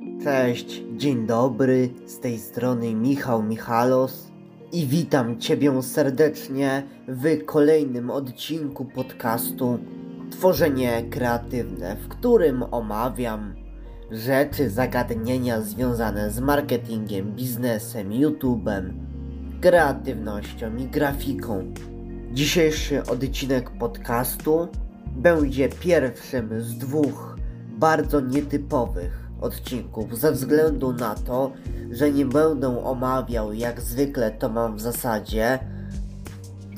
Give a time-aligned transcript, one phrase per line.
[0.00, 4.30] Cześć, dzień dobry, z tej strony Michał Michalos
[4.72, 9.78] i witam Ciebie serdecznie w kolejnym odcinku podcastu
[10.30, 13.54] Tworzenie Kreatywne, w którym omawiam
[14.10, 18.92] rzeczy, zagadnienia związane z marketingiem, biznesem, YouTube'em,
[19.60, 21.72] kreatywnością i grafiką.
[22.32, 24.68] Dzisiejszy odcinek podcastu
[25.16, 27.36] będzie pierwszym z dwóch
[27.78, 31.52] bardzo nietypowych odcinków ze względu na to,
[31.90, 35.58] że nie będę omawiał jak zwykle to mam w zasadzie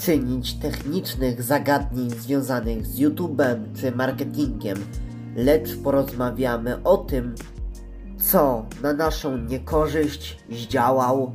[0.01, 4.79] czynić technicznych zagadnień związanych z YouTube'em czy marketingiem,
[5.37, 7.35] lecz porozmawiamy o tym,
[8.19, 11.33] co na naszą niekorzyść zdziałał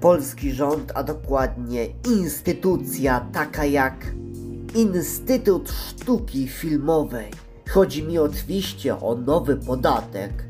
[0.00, 4.06] polski rząd, a dokładnie instytucja taka jak
[4.74, 7.30] Instytut Sztuki Filmowej.
[7.70, 10.44] Chodzi mi oczywiście o nowy podatek,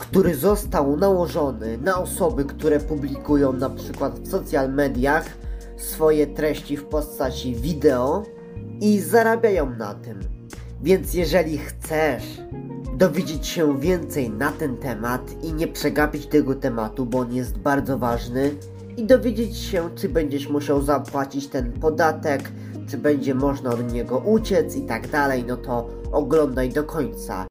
[0.00, 5.24] który został nałożony na osoby, które publikują na przykład w social mediach
[5.76, 8.22] swoje treści w postaci wideo
[8.80, 10.20] i zarabiają na tym.
[10.82, 12.42] Więc jeżeli chcesz
[12.94, 17.98] dowiedzieć się więcej na ten temat i nie przegapić tego tematu, bo on jest bardzo
[17.98, 18.50] ważny
[18.96, 22.52] i dowiedzieć się, czy będziesz musiał zapłacić ten podatek,
[22.88, 27.47] czy będzie można od niego uciec i tak dalej, no to oglądaj do końca.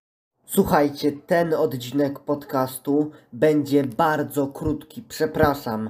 [0.49, 5.89] Słuchajcie, ten odcinek podcastu będzie bardzo krótki, przepraszam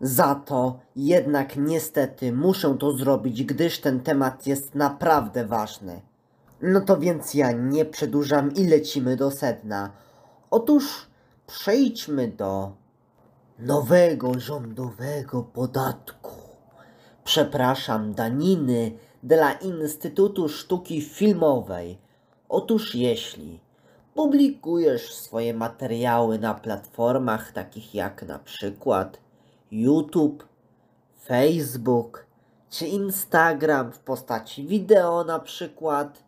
[0.00, 6.00] za to, jednak niestety muszę to zrobić, gdyż ten temat jest naprawdę ważny.
[6.62, 9.90] No to więc ja nie przedłużam i lecimy do sedna.
[10.50, 11.06] Otóż
[11.46, 12.72] przejdźmy do
[13.58, 16.32] nowego rządowego podatku.
[17.24, 21.98] Przepraszam, daniny dla Instytutu Sztuki Filmowej.
[22.48, 23.60] Otóż jeśli
[24.14, 29.18] publikujesz swoje materiały na platformach takich jak na przykład
[29.70, 30.48] YouTube,
[31.24, 32.26] Facebook
[32.70, 36.24] czy Instagram w postaci wideo na przykład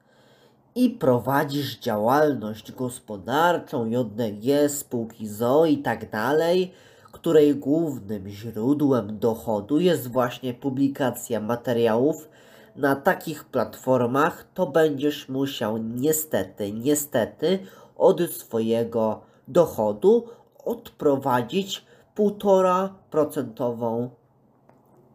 [0.75, 6.73] i prowadzisz działalność gospodarczą JDG, spółki ZO i tak dalej,
[7.13, 12.29] której głównym źródłem dochodu jest właśnie publikacja materiałów
[12.77, 17.59] na takich platformach, to będziesz musiał niestety, niestety
[17.97, 20.29] od swojego dochodu
[20.65, 21.85] odprowadzić
[22.17, 24.09] 1,5%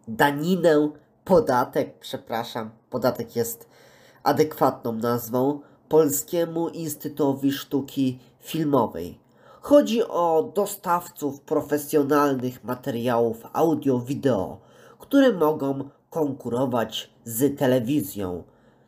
[0.08, 0.90] daninę,
[1.26, 3.70] podatek, przepraszam, podatek jest
[4.24, 9.20] adekwatną nazwą, Polskiemu Instytutowi Sztuki Filmowej.
[9.62, 14.58] Chodzi o dostawców profesjonalnych materiałów audio-wideo,
[15.00, 18.44] które mogą konkurować z telewizją.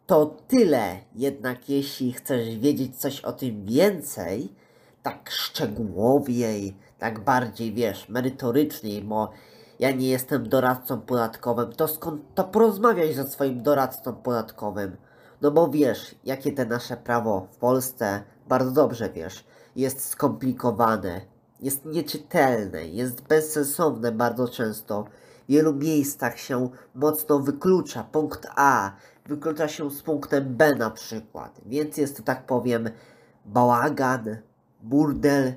[0.06, 4.54] To tyle, jednak jeśli chcesz wiedzieć coś o tym więcej,
[5.02, 9.30] tak szczegółowiej, tak bardziej, wiesz, merytoryczniej, bo
[9.78, 14.96] ja nie jestem doradcą podatkowym, to skąd to porozmawiaj ze swoim doradcą podatkowym.
[15.42, 19.44] No bo wiesz, jakie te nasze prawo w Polsce, bardzo dobrze wiesz,
[19.76, 21.20] jest skomplikowane,
[21.62, 25.04] jest nieczytelne, jest bezsensowne bardzo często.
[25.48, 28.92] W wielu miejscach się mocno wyklucza punkt A,
[29.26, 32.90] wyklucza się z punktem B na przykład, więc jest to tak powiem
[33.44, 34.36] bałagan,
[34.82, 35.52] burdel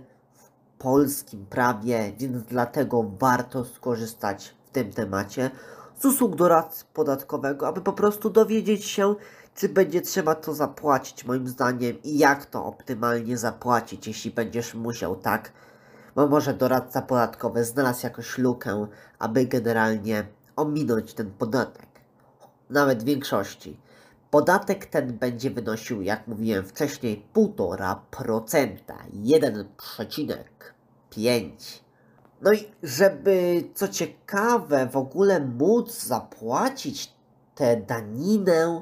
[0.78, 5.52] polskim prawie, więc dlatego warto skorzystać w tym temacie
[6.00, 9.16] z usług doradcy podatkowego, aby po prostu dowiedzieć się,
[9.56, 15.16] czy będzie trzeba to zapłacić, moim zdaniem, i jak to optymalnie zapłacić, jeśli będziesz musiał,
[15.16, 15.52] tak?
[16.16, 18.88] Bo może doradca podatkowy znalazł jakąś lukę,
[19.20, 21.88] aby generalnie ominąć ten podatek.
[22.70, 23.80] Nawet w większości.
[24.32, 28.78] Podatek ten będzie wynosił, jak mówiłem wcześniej, 1,5%,
[29.14, 31.84] 1,5%.
[32.42, 37.14] No i żeby, co ciekawe, w ogóle móc zapłacić
[37.56, 38.82] tę daninę,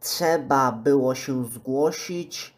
[0.00, 2.57] trzeba było się zgłosić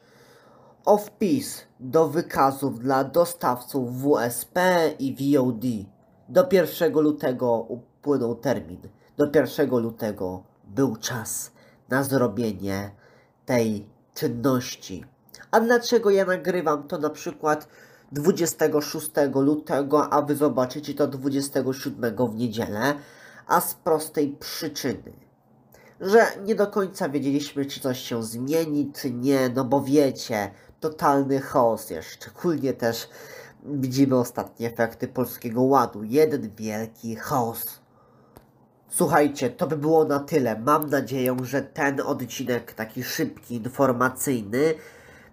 [0.90, 4.58] o wpis do wykazów dla dostawców WSP
[4.98, 5.64] i VOD.
[6.28, 8.80] Do 1 lutego upłynął termin.
[9.16, 11.52] Do 1 lutego był czas
[11.88, 12.90] na zrobienie
[13.46, 15.04] tej czynności.
[15.50, 17.68] A dlaczego ja nagrywam to na przykład
[18.12, 22.94] 26 lutego, a wy zobaczycie to 27 w niedzielę?
[23.46, 25.12] A z prostej przyczyny,
[26.00, 30.50] że nie do końca wiedzieliśmy, czy coś się zmieni, czy nie, no bo wiecie,
[30.80, 33.08] totalny chaos jest, szczególnie też
[33.64, 36.04] widzimy ostatnie efekty Polskiego Ładu.
[36.04, 37.80] Jeden wielki chaos.
[38.88, 40.60] Słuchajcie, to by było na tyle.
[40.60, 44.74] Mam nadzieję, że ten odcinek, taki szybki, informacyjny,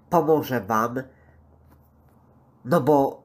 [0.09, 1.01] pomoże Wam.
[2.65, 3.23] No bo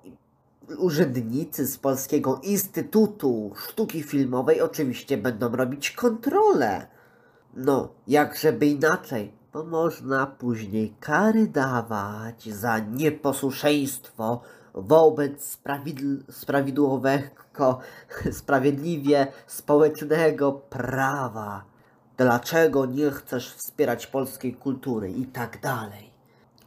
[0.78, 6.86] urzędnicy z Polskiego Instytutu Sztuki Filmowej oczywiście będą robić kontrolę.
[7.54, 14.40] No, jak żeby inaczej, bo można później kary dawać za nieposłuszeństwo
[14.74, 15.58] wobec
[16.30, 17.78] sprawidłowego,
[18.40, 21.64] sprawiedliwie społecznego prawa.
[22.16, 26.12] Dlaczego nie chcesz wspierać polskiej kultury i tak dalej.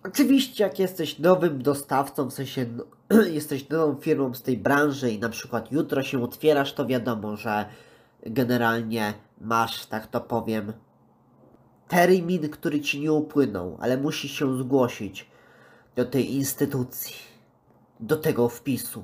[0.04, 2.84] Oczywiście, jak jesteś nowym dostawcą, w sensie no,
[3.40, 7.66] jesteś nową firmą z tej branży i na przykład jutro się otwierasz, to wiadomo, że
[8.26, 10.74] generalnie masz, tak to powiem,
[11.88, 15.30] termin, który ci nie upłynął, ale musisz się zgłosić
[15.96, 17.16] do tej instytucji,
[18.00, 19.04] do tego wpisu.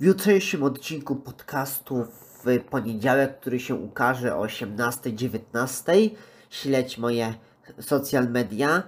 [0.00, 6.10] W jutrzejszym odcinku podcastu w poniedziałek, który się ukaże o 18-19,
[6.50, 7.34] śledź moje
[7.80, 8.82] social media,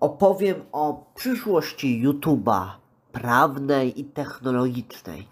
[0.00, 2.68] opowiem o przyszłości YouTube'a
[3.12, 5.28] prawnej i technologicznej.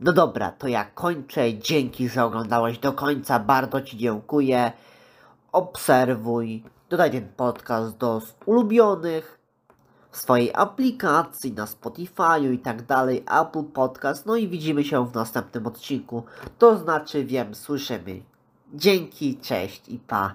[0.00, 1.58] No dobra, to ja kończę.
[1.58, 3.38] Dzięki, że oglądałeś do końca.
[3.38, 4.72] Bardzo Ci dziękuję.
[5.52, 9.38] Obserwuj, dodaj ten podcast do ulubionych
[10.10, 14.26] w swojej aplikacji, na Spotify'u i tak dalej, Apple Podcast.
[14.26, 16.22] No i widzimy się w następnym odcinku.
[16.58, 18.22] To znaczy, wiem, słyszymy.
[18.74, 20.34] Dzięki, cześć i pa.